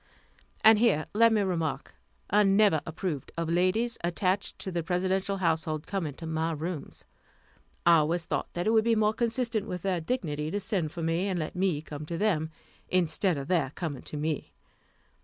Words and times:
And 0.63 0.79
here 0.79 1.05
let 1.13 1.31
me 1.31 1.41
remark, 1.41 1.93
I 2.31 2.41
never 2.41 2.81
approved 2.87 3.31
of 3.37 3.51
ladies, 3.51 3.99
attached 4.03 4.57
to 4.57 4.71
the 4.71 4.81
Presidential 4.81 5.37
household, 5.37 5.85
coming 5.85 6.15
to 6.15 6.25
my 6.25 6.53
rooms. 6.53 7.05
I 7.85 7.97
always 7.97 8.25
thought 8.25 8.51
that 8.53 8.65
it 8.65 8.71
would 8.71 8.83
be 8.83 8.95
more 8.95 9.13
consistent 9.13 9.67
with 9.67 9.83
their 9.83 10.01
dignity 10.01 10.49
to 10.49 10.59
send 10.59 10.91
for 10.91 11.03
me, 11.03 11.27
and 11.27 11.37
let 11.37 11.55
me 11.55 11.83
come 11.83 12.07
to 12.07 12.17
them, 12.17 12.49
instead 12.89 13.37
of 13.37 13.47
their 13.47 13.69
coming 13.75 14.01
to 14.01 14.17
me. 14.17 14.53